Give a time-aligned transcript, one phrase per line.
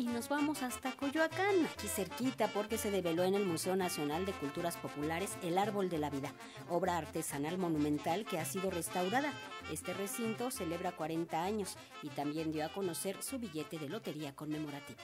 [0.00, 4.32] y nos vamos hasta Coyoacán, aquí cerquita, porque se develó en el Museo Nacional de
[4.32, 6.32] Culturas Populares El Árbol de la Vida,
[6.70, 9.30] obra artesanal monumental que ha sido restaurada.
[9.70, 15.00] Este recinto celebra 40 años y también dio a conocer su billete de lotería conmemorativo.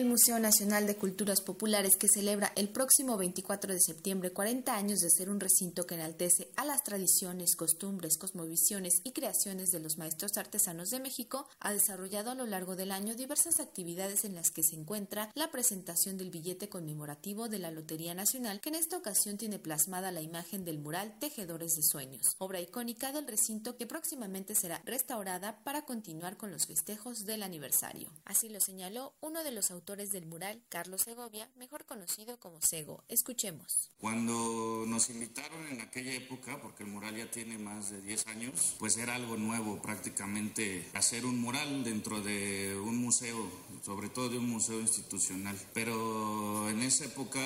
[0.00, 5.00] El Museo Nacional de Culturas Populares, que celebra el próximo 24 de septiembre 40 años
[5.00, 9.98] de ser un recinto que enaltece a las tradiciones, costumbres, cosmovisiones y creaciones de los
[9.98, 14.50] maestros artesanos de México, ha desarrollado a lo largo del año diversas actividades en las
[14.50, 18.96] que se encuentra la presentación del billete conmemorativo de la Lotería Nacional, que en esta
[18.96, 23.86] ocasión tiene plasmada la imagen del mural Tejedores de Sueños, obra icónica del recinto que
[23.86, 28.14] próximamente será restaurada para continuar con los festejos del aniversario.
[28.24, 33.02] Así lo señaló uno de los autores del mural, Carlos Segovia, mejor conocido como Sego.
[33.08, 33.90] Escuchemos.
[33.98, 38.76] Cuando nos invitaron en aquella época, porque el mural ya tiene más de 10 años,
[38.78, 43.50] pues era algo nuevo prácticamente hacer un mural dentro de un museo,
[43.82, 45.58] sobre todo de un museo institucional.
[45.74, 47.40] Pero en esa época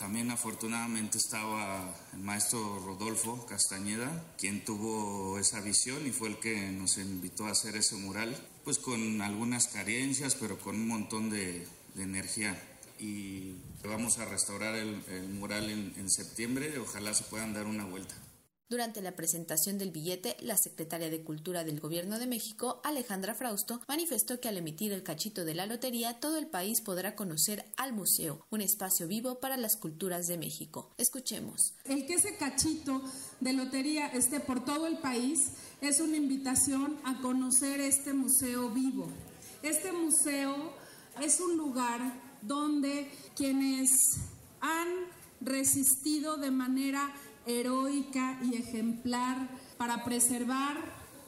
[0.00, 6.72] también afortunadamente estaba el maestro Rodolfo Castañeda, quien tuvo esa visión y fue el que
[6.72, 8.34] nos invitó a hacer ese mural,
[8.64, 12.58] pues con algunas carencias, pero con un montón de, energía.
[12.98, 18.14] Y vamos a restaurar el, mural en septiembre, ojalá se puedan dar una vuelta.
[18.70, 23.80] Durante la presentación del billete, la secretaria de Cultura del Gobierno de México, Alejandra Frausto,
[23.88, 27.92] manifestó que al emitir el cachito de la lotería, todo el país podrá conocer al
[27.92, 30.94] museo, un espacio vivo para las culturas de México.
[30.98, 31.74] Escuchemos.
[31.84, 33.02] El que ese cachito
[33.40, 39.08] de lotería esté por todo el país es una invitación a conocer este museo vivo.
[39.64, 40.54] Este museo
[41.20, 42.00] es un lugar
[42.40, 43.90] donde quienes
[44.60, 44.86] han
[45.40, 47.12] resistido de manera
[47.46, 50.76] heroica y ejemplar para preservar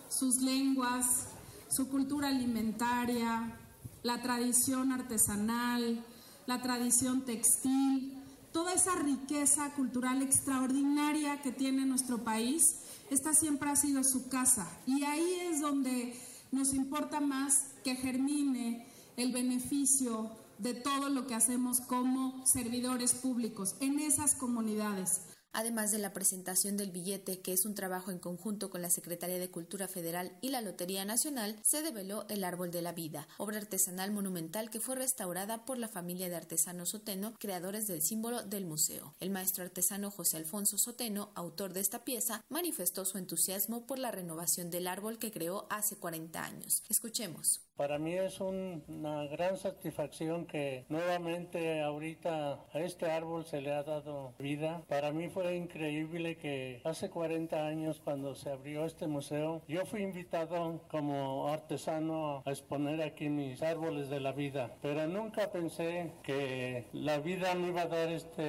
[0.08, 1.28] sus lenguas,
[1.70, 3.58] su cultura alimentaria,
[4.02, 6.04] la tradición artesanal,
[6.46, 8.18] la tradición textil,
[8.52, 12.62] toda esa riqueza cultural extraordinaria que tiene nuestro país,
[13.10, 14.68] esta siempre ha sido su casa.
[14.86, 16.14] Y ahí es donde
[16.50, 23.74] nos importa más que germine el beneficio de todo lo que hacemos como servidores públicos
[23.80, 25.22] en esas comunidades.
[25.54, 29.38] Además de la presentación del billete, que es un trabajo en conjunto con la Secretaría
[29.38, 33.58] de Cultura Federal y la Lotería Nacional, se develó el Árbol de la Vida, obra
[33.58, 38.64] artesanal monumental que fue restaurada por la familia de artesanos Soteno, creadores del símbolo del
[38.64, 39.14] museo.
[39.20, 44.10] El maestro artesano José Alfonso Soteno, autor de esta pieza, manifestó su entusiasmo por la
[44.10, 46.82] renovación del árbol que creó hace 40 años.
[46.88, 47.60] Escuchemos.
[47.76, 53.82] Para mí es una gran satisfacción que nuevamente ahorita a este árbol se le ha
[53.82, 54.82] dado vida.
[54.88, 60.02] Para mí fue increíble que hace 40 años cuando se abrió este museo, yo fui
[60.02, 64.76] invitado como artesano a exponer aquí mis árboles de la vida.
[64.82, 68.42] Pero nunca pensé que la vida me iba a dar esta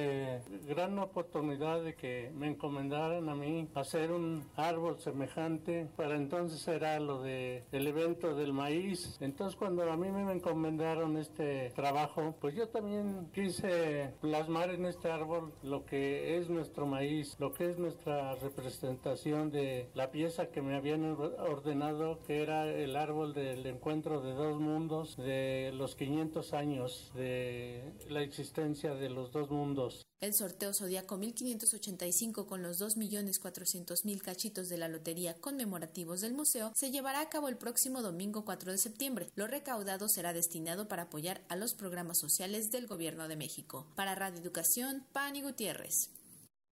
[0.68, 5.88] gran oportunidad de que me encomendaran a mí hacer un árbol semejante.
[5.96, 8.84] Para entonces era lo de el evento del maíz
[9.20, 15.10] entonces cuando a mí me encomendaron este trabajo, pues yo también quise plasmar en este
[15.10, 16.48] árbol lo que es
[16.84, 22.68] maíz, lo que es nuestra representación de la pieza que me habían ordenado, que era
[22.68, 29.10] el árbol del encuentro de dos mundos, de los 500 años de la existencia de
[29.10, 30.04] los dos mundos.
[30.20, 36.90] El sorteo Zodíaco 1585 con los 2.400.000 cachitos de la lotería conmemorativos del museo se
[36.90, 39.28] llevará a cabo el próximo domingo 4 de septiembre.
[39.34, 43.86] Lo recaudado será destinado para apoyar a los programas sociales del Gobierno de México.
[43.96, 46.10] Para Radio Educación, Pani Gutiérrez.